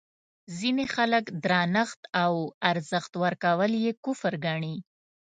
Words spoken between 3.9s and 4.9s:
کفر ګڼي.